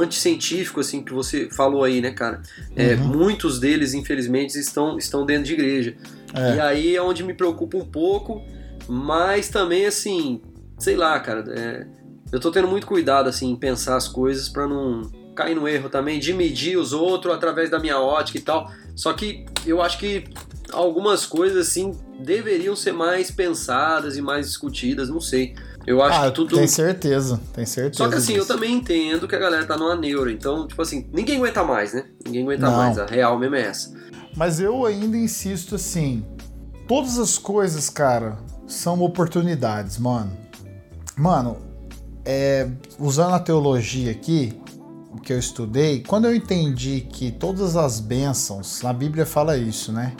[0.00, 2.42] anticientífico, assim, que você falou aí, né, cara?
[2.76, 3.08] É, Uhum.
[3.08, 5.96] Muitos deles, infelizmente, estão, estão dentro de igreja.
[6.34, 6.56] É.
[6.56, 8.42] E aí é onde me preocupa um pouco,
[8.88, 10.40] mas também, assim,
[10.78, 11.86] sei lá, cara, é,
[12.30, 15.88] eu tô tendo muito cuidado, assim, em pensar as coisas pra não cair no erro
[15.88, 18.70] também, de medir os outros através da minha ótica e tal.
[18.94, 20.24] Só que eu acho que
[20.70, 25.54] algumas coisas, assim, deveriam ser mais pensadas e mais discutidas, não sei.
[25.86, 26.56] Eu acho ah, que tudo.
[26.56, 28.04] tem certeza, tem certeza.
[28.04, 28.54] Só que assim, eu disso.
[28.54, 30.30] também entendo que a galera tá numa neura.
[30.30, 32.04] Então, tipo assim, ninguém aguenta mais, né?
[32.24, 32.76] Ninguém aguenta Não.
[32.76, 32.98] mais.
[32.98, 33.92] A real mesmo é essa.
[34.36, 36.24] Mas eu ainda insisto assim:
[36.86, 40.32] todas as coisas, cara, são oportunidades, mano.
[41.16, 41.58] Mano,
[42.24, 42.68] é,
[42.98, 44.58] usando a teologia aqui,
[45.12, 49.92] o que eu estudei, quando eu entendi que todas as bênçãos, na Bíblia fala isso,
[49.92, 50.14] né?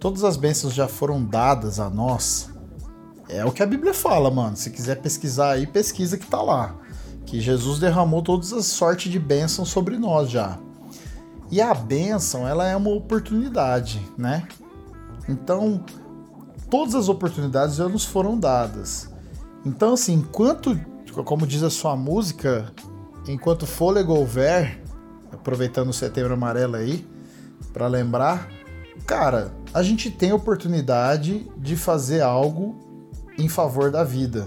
[0.00, 2.50] Todas as bênçãos já foram dadas a nós.
[3.28, 4.56] É o que a Bíblia fala, mano.
[4.56, 6.74] Se quiser pesquisar aí, pesquisa que tá lá.
[7.24, 10.58] Que Jesus derramou todas as sortes de bênçãos sobre nós já.
[11.50, 14.46] E a bênção, ela é uma oportunidade, né?
[15.28, 15.84] Então,
[16.70, 19.10] todas as oportunidades já nos foram dadas.
[19.64, 20.78] Então, assim, enquanto,
[21.24, 22.72] como diz a sua música,
[23.26, 24.80] enquanto fôlego houver,
[25.32, 27.06] aproveitando o setembro amarelo aí,
[27.72, 28.48] para lembrar,
[29.04, 32.85] cara, a gente tem oportunidade de fazer algo
[33.38, 34.46] em favor da vida,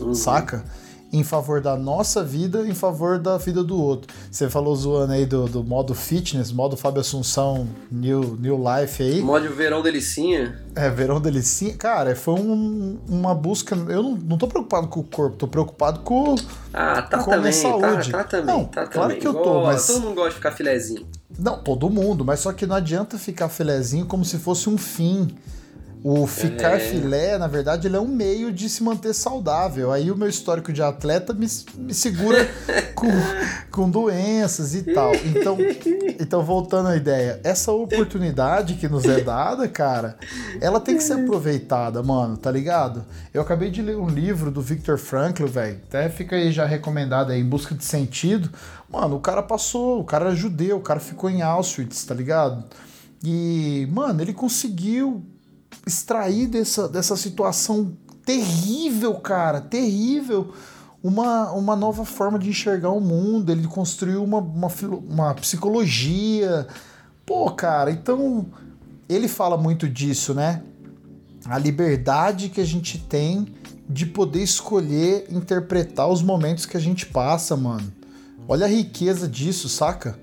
[0.00, 0.14] Uhum.
[0.14, 0.64] saca?
[1.14, 4.10] Em favor da nossa vida, em favor da vida do outro.
[4.30, 9.20] Você falou zoando aí do, do modo fitness, modo Fábio Assunção, New, new Life aí.
[9.20, 10.58] Modo verão delicinha.
[10.74, 11.76] É, verão delicinha.
[11.76, 13.74] Cara, foi um- uma busca.
[13.74, 16.34] Eu não, não tô preocupado com o corpo, tô preocupado com.
[16.72, 18.10] Ah, tá Com a minha também, saúde.
[18.10, 19.20] tá, tá também, Não, tá claro também.
[19.20, 21.06] que eu tô, mas- Todo mundo gosta de ficar filezinho.
[21.38, 25.28] Não, todo mundo, mas só que não adianta ficar filezinho como se fosse um fim.
[26.04, 26.78] O ficar É.
[26.80, 29.92] filé, na verdade, ele é um meio de se manter saudável.
[29.92, 31.46] Aí o meu histórico de atleta me,
[31.78, 32.44] me segura
[32.96, 33.06] com,
[33.70, 35.14] com doenças e tal.
[35.14, 35.56] Então,
[36.18, 40.16] então, voltando à ideia, essa oportunidade que nos é dada, cara,
[40.60, 43.04] ela tem que ser aproveitada, mano, tá ligado?
[43.32, 45.78] Eu acabei de ler um livro do Viktor Frankl, velho.
[45.88, 48.50] Até fica aí já recomendado aí, Em Busca de Sentido.
[48.90, 52.64] Mano, o cara passou, o cara era judeu, o cara ficou em Auschwitz, tá ligado?
[53.24, 55.22] E, mano, ele conseguiu
[55.86, 60.52] extrair dessa, dessa situação terrível, cara, terrível,
[61.02, 63.50] uma, uma nova forma de enxergar o mundo.
[63.50, 64.68] Ele construiu uma, uma,
[65.08, 66.66] uma psicologia.
[67.26, 68.46] Pô, cara, então
[69.08, 70.62] ele fala muito disso, né?
[71.44, 73.48] A liberdade que a gente tem
[73.88, 77.92] de poder escolher interpretar os momentos que a gente passa, mano.
[78.46, 80.18] Olha a riqueza disso, saca?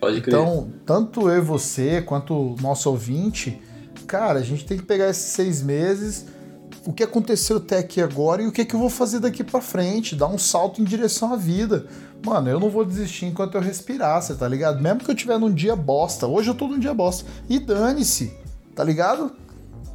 [0.00, 0.34] Pode crer.
[0.34, 3.60] Então, tanto eu e você, quanto o nosso ouvinte,
[4.10, 6.26] cara, a gente tem que pegar esses seis meses,
[6.84, 9.60] o que aconteceu até aqui agora e o que, que eu vou fazer daqui pra
[9.60, 11.86] frente, dar um salto em direção à vida.
[12.26, 14.82] Mano, eu não vou desistir enquanto eu respirar, você tá ligado?
[14.82, 18.36] Mesmo que eu tiver num dia bosta, hoje eu tô num dia bosta, e dane-se,
[18.74, 19.30] tá ligado?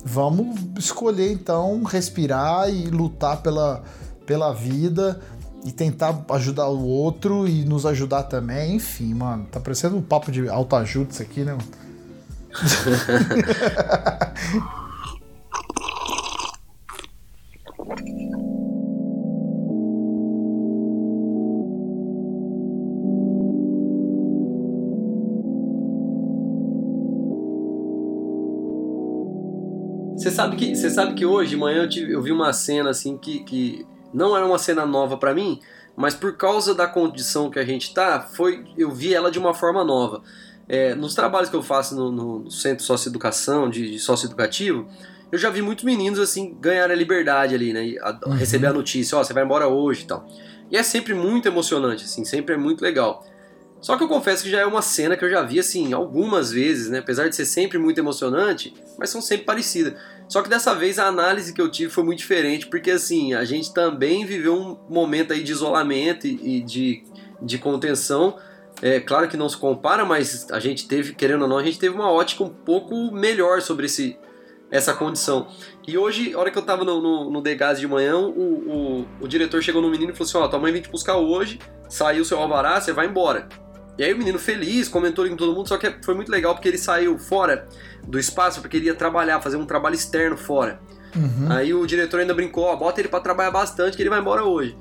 [0.06, 3.84] Vamos escolher então respirar e lutar pela,
[4.26, 5.20] pela vida
[5.66, 8.76] e tentar ajudar o outro e nos ajudar também.
[8.76, 11.52] Enfim, mano, tá parecendo um papo de autoajuda isso aqui, né?
[11.52, 11.85] mano?
[30.16, 32.90] Você sabe que, você sabe que hoje de manhã eu, tive- eu vi uma cena
[32.90, 35.60] assim que, que não era uma cena nova pra mim,
[35.96, 39.54] mas por causa da condição que a gente tá, foi eu vi ela de uma
[39.54, 40.22] forma nova.
[40.68, 44.88] É, nos trabalhos que eu faço no, no centro de socioeducação, de, de socioeducativo,
[45.32, 47.96] eu já vi muitos meninos assim ganharem a liberdade ali, né?
[48.02, 48.34] a- Uhum.
[48.34, 50.26] Receber a notícia, ó, você vai embora hoje e tal.
[50.72, 53.24] E é sempre muito emocionante, assim, sempre é muito legal.
[53.82, 56.52] Só que eu confesso que já é uma cena que eu já vi assim algumas
[56.52, 57.00] vezes, né?
[57.00, 59.94] Apesar de ser sempre muito emocionante, mas são sempre parecidas.
[60.28, 63.46] Só que dessa vez a análise que eu tive foi muito diferente, porque assim, a
[63.46, 67.04] gente também viveu um momento aí de isolamento e, e de,
[67.40, 68.36] de contenção.
[68.82, 71.80] É claro que não se compara, mas a gente teve, querendo ou não, a gente
[71.80, 74.18] teve uma ótica um pouco melhor sobre esse,
[74.70, 75.48] essa condição.
[75.88, 79.06] E hoje, a hora que eu tava no, no, no Degas de manhã, o, o,
[79.22, 81.60] o diretor chegou no menino e falou assim: Ó, tua mãe vem te buscar hoje,
[81.88, 83.48] saiu seu alvará, você vai embora.
[83.98, 86.54] E aí o menino feliz, comentou ali com todo mundo, só que foi muito legal
[86.54, 87.66] porque ele saiu fora
[88.06, 90.80] do espaço porque ele ia trabalhar, fazer um trabalho externo fora.
[91.16, 91.50] Uhum.
[91.50, 94.44] Aí o diretor ainda brincou, ó, bota ele pra trabalhar bastante que ele vai embora
[94.44, 94.76] hoje.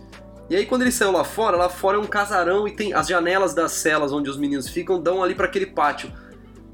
[0.51, 3.07] E aí quando ele saiu lá fora, lá fora é um casarão e tem as
[3.07, 6.13] janelas das celas onde os meninos ficam dão ali pra aquele pátio.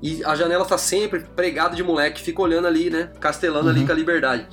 [0.02, 3.86] E a janela tá sempre pregada de moleque, fica olhando ali, né, castelando ali Uhum.
[3.86, 4.46] com a liberdade.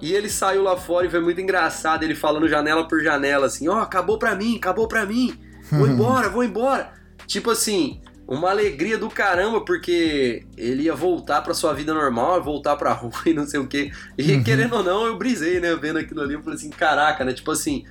[0.00, 3.66] E ele saiu lá fora e foi muito engraçado, ele falando janela por janela, assim,
[3.68, 5.34] ó, acabou pra mim, acabou pra mim,
[5.72, 6.92] vou embora, vou embora.
[7.26, 12.76] Tipo assim, uma alegria do caramba, porque ele ia voltar pra sua vida normal, voltar
[12.76, 13.90] pra rua e não sei o quê.
[14.18, 17.32] E querendo ou não, eu brisei, né, vendo aquilo ali, eu falei assim, caraca, né,
[17.32, 17.82] tipo assim,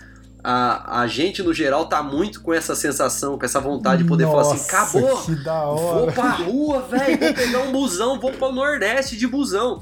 [0.47, 4.25] a, a gente no geral tá muito com essa sensação, com essa vontade de poder
[4.25, 6.11] falar assim, Nossa, acabou, que da vou hora.
[6.11, 9.79] pra rua, velho, vou pegar um busão, vou pro Nordeste de busão.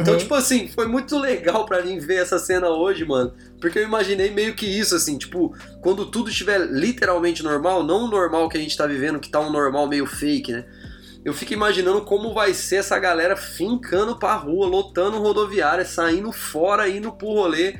[0.00, 3.32] Então, tipo assim, foi muito legal pra mim ver essa cena hoje, mano.
[3.60, 8.10] Porque eu imaginei meio que isso, assim, tipo, quando tudo estiver literalmente normal, não o
[8.10, 10.64] normal que a gente tá vivendo, que tá um normal meio fake, né?
[11.24, 16.88] Eu fico imaginando como vai ser essa galera fincando pra rua, lotando rodoviária, saindo fora,
[16.88, 17.78] indo pro rolê,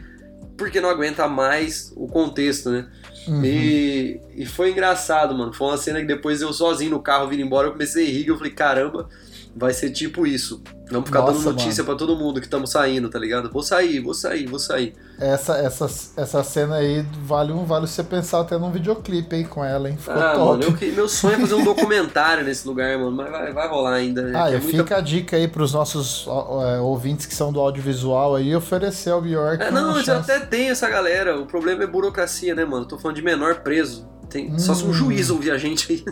[0.60, 2.86] porque não aguenta mais o contexto, né?
[3.26, 3.42] Uhum.
[3.42, 5.54] E, e foi engraçado, mano.
[5.54, 8.26] Foi uma cena que depois eu sozinho no carro vindo embora, eu comecei a rir,
[8.26, 9.08] eu falei, caramba,
[9.56, 10.62] vai ser tipo isso.
[10.90, 13.48] Vamos ficar Nossa, dando notícia pra todo mundo que estamos saindo, tá ligado?
[13.52, 14.92] Vou sair, vou sair, vou sair.
[15.20, 15.84] Essa, essa,
[16.16, 19.96] essa cena aí vale um vale você pensar até num videoclipe, hein, com ela, hein?
[19.96, 20.64] Ficou ah, top.
[20.66, 23.92] mano, eu, meu sonho é fazer um documentário nesse lugar, mano, mas vai, vai rolar
[23.94, 24.22] ainda.
[24.22, 24.32] né?
[24.34, 28.34] Ah, é muita- fica a dica aí pros nossos é, ouvintes que são do audiovisual
[28.34, 30.10] aí, oferecer ao Bjork É, não, chance.
[30.32, 31.38] até tem essa galera.
[31.38, 32.84] O problema é burocracia, né, mano?
[32.84, 34.08] Tô falando de menor preso.
[34.28, 34.92] Tem, Só se um Hum.
[34.92, 36.04] juiz ouvir a gente aí.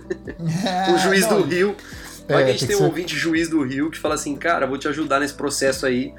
[0.65, 1.77] É, o juiz não, do Rio.
[2.29, 4.15] Vai É, que a gente tem tem um ser- ouvinte juiz do Rio que fala
[4.15, 6.13] assim, cara, vou te ajudar nesse processo aí.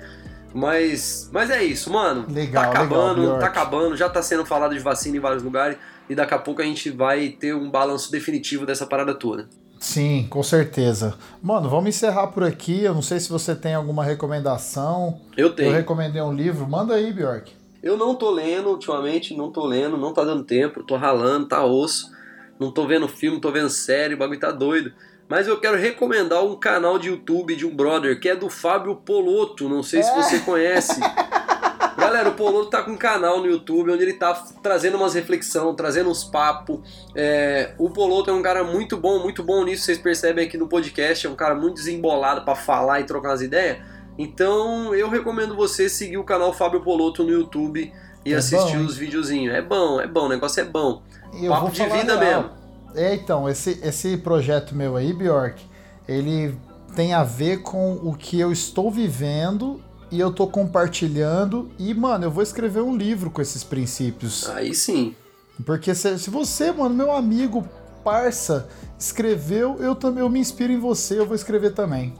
[0.54, 2.26] Mas, mas é isso, mano.
[2.28, 5.78] Legal, tá acabando, legal, tá acabando, já tá sendo falado de vacina em vários lugares.
[6.10, 9.48] E daqui a pouco a gente vai ter um balanço definitivo dessa parada toda.
[9.80, 11.13] Sim, com certeza.
[11.41, 12.84] Mano, vamos encerrar por aqui.
[12.84, 15.22] Eu não sei se você tem alguma recomendação.
[15.38, 15.72] Eu Eu tenho.
[15.72, 16.67] recomendei um livro.
[16.67, 17.54] Manda aí, Bjork.
[17.82, 21.63] Eu não tô lendo ultimamente, não tô lendo, não tá dando tempo, tô ralando, tá
[21.63, 22.12] osso.
[22.60, 24.91] Não tô vendo filme, tô vendo série, o bagulho tá doido.
[25.30, 28.96] Mas eu quero recomendar um canal de YouTube de um brother que é do Fábio
[28.96, 31.00] Poloto, não sei se você conhece.
[31.96, 35.76] Galera, o Poloto tá com um canal no YouTube onde ele tá trazendo umas reflexão,
[35.76, 36.80] trazendo uns papos.
[37.13, 40.68] É, o Poloto é um cara muito bom, muito bom nisso, vocês percebem aqui no
[40.68, 43.78] podcast, é um cara muito desembolado pra falar e trocar umas ideias.
[44.18, 47.94] Então eu recomendo você seguir o canal Fábio Poloto no YouTube
[48.26, 49.54] e É assistir bom, os videozinhos.
[49.54, 51.04] É bom, é bom, o negócio é bom.
[51.34, 52.42] E eu Papo vou de vida real.
[52.44, 52.59] mesmo.
[52.95, 55.62] É, então, esse, esse projeto meu aí, Bjork,
[56.08, 56.58] ele
[56.95, 61.69] tem a ver com o que eu estou vivendo e eu tô compartilhando.
[61.78, 64.49] E, mano, eu vou escrever um livro com esses princípios.
[64.49, 65.15] Aí sim.
[65.65, 67.67] Porque se, se você, mano, meu amigo,
[68.04, 72.13] parça, escreveu, eu também eu me inspiro em você, eu vou escrever também.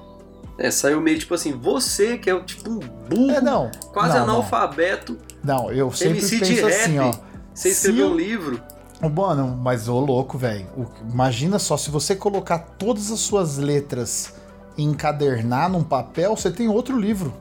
[0.58, 3.72] É, saiu meio tipo assim, você que é tipo um burro, É, não.
[3.94, 4.34] quase não, não.
[4.36, 7.14] analfabeto, Não, eu sempre MC penso assim, ó.
[7.54, 8.62] você escreveu eu- um livro.
[9.02, 10.68] Ô, Mano, mas ô louco, velho.
[11.10, 14.36] Imagina só, se você colocar todas as suas letras
[14.78, 17.34] e encadernar num papel, você tem outro livro.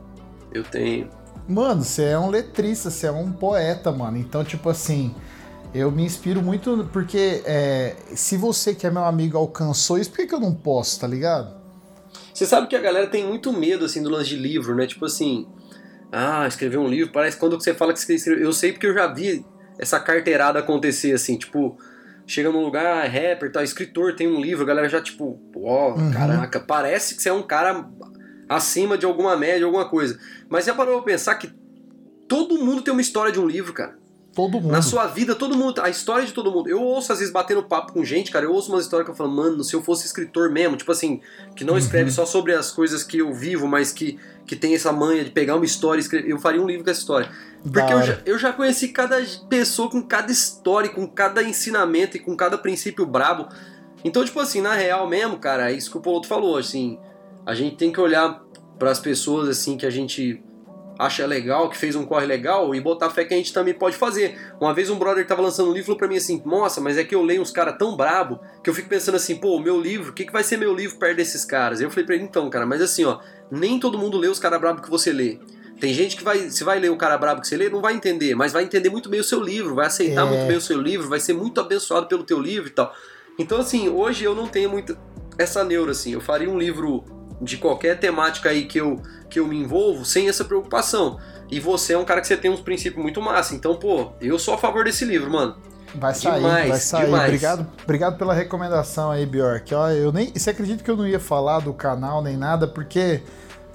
[0.52, 1.10] Eu tenho.
[1.48, 4.18] Mano, você é um letrista, você é um poeta, mano.
[4.18, 5.14] Então, tipo assim,
[5.74, 10.18] eu me inspiro muito porque é, se você que é meu amigo alcançou isso, por
[10.18, 11.58] que, que eu não posso, tá ligado?
[12.32, 14.86] Você sabe que a galera tem muito medo, assim, do lance de livro, né?
[14.86, 15.48] Tipo assim,
[16.12, 18.44] ah, escrever um livro, parece quando você fala que você escreveu.
[18.44, 19.44] Eu sei porque eu já vi
[19.78, 21.78] essa carteirada acontecer, assim, tipo,
[22.26, 25.40] chega num lugar, ah, é rapper, tá, escritor, tem um livro, a galera já, tipo,
[25.56, 26.10] ó, Uhum.
[26.10, 27.88] caraca, parece que você é um cara
[28.48, 30.18] acima de alguma média, alguma coisa.
[30.48, 31.52] Mas já parou pra pensar que
[32.26, 33.96] todo mundo tem uma história de um livro, cara.
[34.38, 34.70] Todo mundo.
[34.70, 35.80] Na sua vida, todo mundo.
[35.80, 36.68] A história de todo mundo.
[36.68, 38.44] Eu ouço, às vezes, batendo papo com gente, cara.
[38.44, 41.20] Eu ouço umas histórias que eu falo, mano, se eu fosse escritor mesmo, tipo assim,
[41.56, 44.92] que não escreve só sobre as coisas que eu vivo, mas que, que tem essa
[44.92, 46.30] manha de pegar uma história e escrever.
[46.30, 47.28] Eu faria um livro com essa história.
[47.64, 52.20] Porque eu já, eu já conheci cada pessoa com cada história, com cada ensinamento e
[52.20, 53.48] com cada princípio brabo.
[54.04, 56.96] Então, tipo assim, na real mesmo, cara, é isso que o Poloto falou, assim.
[57.44, 58.40] A gente tem que olhar
[58.78, 60.40] para as pessoas, assim, que a gente
[60.98, 63.96] acha legal, que fez um corre legal e botar fé que a gente também pode
[63.96, 64.36] fazer.
[64.60, 67.04] Uma vez um brother tava lançando um livro falou pra mim assim: Nossa, mas é
[67.04, 69.80] que eu leio uns caras tão brabo que eu fico pensando assim, pô, o meu
[69.80, 71.80] livro, o que, que vai ser meu livro perto desses caras?
[71.80, 74.60] Eu falei pra ele: Então, cara, mas assim, ó, nem todo mundo lê os caras
[74.60, 75.38] brabo que você lê.
[75.80, 77.94] Tem gente que vai, se vai ler o cara brabo que você lê, não vai
[77.94, 80.28] entender, mas vai entender muito bem o seu livro, vai aceitar É.
[80.28, 82.92] muito bem o seu livro, vai ser muito abençoado pelo teu livro e tal.
[83.38, 84.98] Então, assim, hoje eu não tenho muito
[85.38, 86.12] essa neura, assim.
[86.12, 87.04] Eu faria um livro
[87.40, 91.18] de qualquer temática aí que eu, que eu me envolvo sem essa preocupação.
[91.50, 93.54] E você é um cara que você tem uns princípios muito massa.
[93.54, 95.56] Então, pô, eu sou a favor desse livro, mano.
[95.94, 97.04] Vai sair, Demais, vai sair.
[97.06, 97.24] demais.
[97.24, 99.74] Obrigado, obrigado pela recomendação aí, Bjork.
[99.74, 103.22] Ó, eu nem, você acredita que eu não ia falar do canal nem nada, porque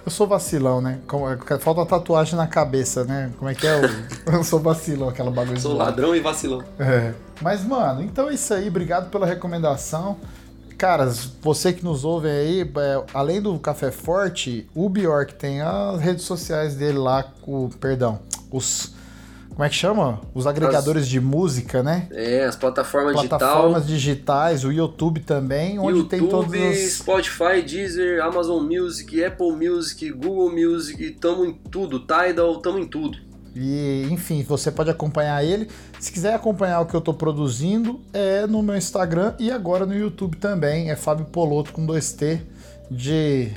[0.05, 0.99] eu sou vacilão, né?
[1.07, 1.25] Como-
[1.59, 3.31] Falta tatuagem na cabeça, né?
[3.39, 3.75] Como é que é?
[3.77, 3.83] o-
[4.31, 5.59] Eu sou vacilão, aquela bagulho.
[5.59, 6.61] Sou ladrão e vacilão.
[6.77, 7.13] É.
[7.41, 8.67] Mas, mano, então é isso aí.
[8.67, 10.17] Obrigado pela recomendação.
[10.77, 11.11] Cara,
[11.41, 16.23] você que nos ouve aí, é, além do Café Forte, o Bjork tem as redes
[16.23, 18.19] sociais dele lá, o, perdão,
[18.51, 18.93] os.
[19.49, 20.19] Como é que chama?
[20.33, 22.07] Os agregadores de música, né?
[22.11, 26.93] É, as plataformas, Plataformas digitais, o YouTube também, onde YouTube, tem todos os.
[26.93, 33.32] Spotify, Deezer, Amazon Music, Apple Music, Google Music, tamo em tudo, Tidal, tamo em tudo.
[33.55, 35.69] E, enfim, você pode acompanhar ele.
[35.99, 39.95] Se quiser acompanhar o que eu tô produzindo, é no meu Instagram e agora no
[39.95, 40.89] YouTube também.
[40.89, 42.41] É Fábio Poloto com 2T
[42.89, 43.51] de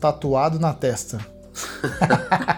[0.00, 1.18] tatuado na testa.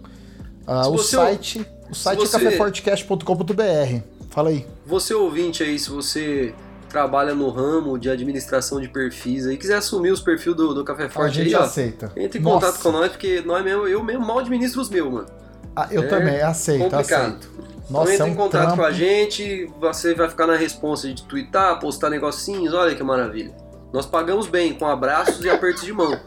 [0.67, 4.01] Ah, o você- site, o site você- é caféfortecast.com.br.
[4.31, 4.67] Fala aí.
[4.87, 6.55] Você ouvinte aí, se você
[6.89, 11.05] trabalha no ramo de administração de perfis aí, quiser assumir os perfis do, do Café
[11.07, 12.13] A Forte gente aí, ó, aceita.
[12.17, 12.67] entre em Nossa.
[12.67, 15.27] contato com nós, porque nós mesmo, eu mesmo mal administro os meus, mano.
[15.75, 17.37] Ah, eu É também, aceito, complicado.
[17.37, 17.49] aceito.
[17.59, 18.77] Então Nossa, entra é um em contato trampo.
[18.77, 23.53] com a gente, você vai ficar na responsa de twittar, postar negocinhos, olha que maravilha.
[23.93, 26.19] Nós pagamos bem, com abraços e apertos de mão.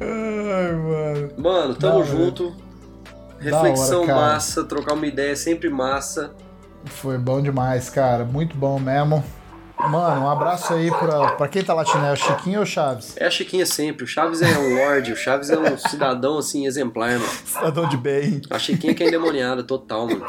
[0.00, 1.32] Ai, mano.
[1.36, 2.56] Mano, tamo Da junto.
[3.38, 6.32] Reflexão hora, massa, trocar uma ideia é sempre massa.
[6.84, 8.24] Foi bom demais, cara.
[8.24, 9.22] Muito bom mesmo.
[9.88, 12.04] Mano, um abraço aí pra, pra quem tá latindo.
[12.04, 13.14] É o Chiquinho ou o Chaves?
[13.16, 14.04] É a Chiquinha sempre.
[14.04, 17.24] O Chaves é um lorde, o Chaves é um cidadão assim exemplar, mano.
[17.44, 18.42] Cidadão de bem.
[18.50, 20.26] A Chiquinha que é endemoniada total, mano.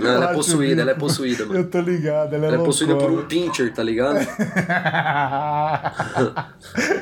[0.00, 1.60] Não, ela é possuída, ela é possuída, mano.
[1.60, 4.18] Eu tô ligado, ela é, Ela é possuída por um pincher, tá ligado?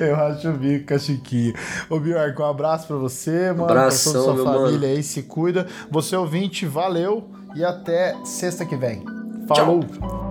[0.00, 1.54] Eu acho o bico Chiquinho.
[1.88, 3.64] Ô, Bjork, um abraço pra você, mano.
[3.64, 4.92] Abração, pra toda meu sua família mano.
[4.96, 5.66] aí, se cuida.
[5.90, 9.04] Você ouvinte, valeu e até sexta que vem.
[9.46, 10.29] Falou!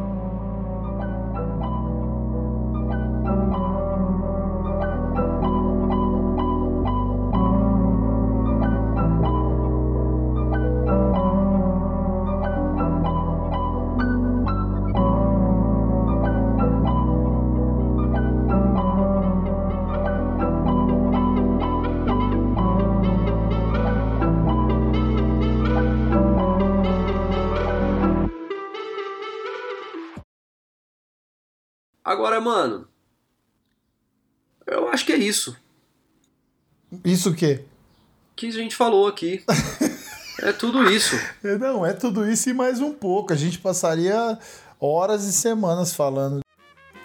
[32.20, 32.86] Agora, mano.
[34.68, 35.56] Eu acho que é isso
[37.04, 37.64] Isso o quê?
[38.36, 39.44] que a gente falou aqui.
[40.42, 41.18] É tudo isso.
[41.44, 43.34] É, Não, é tudo isso e mais um pouco.
[43.34, 44.40] A gente passaria
[44.80, 46.40] horas e semanas falando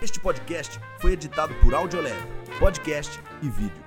[0.00, 2.14] Este podcast foi editado por Audiolab,
[2.60, 3.84] podcast e vídeo.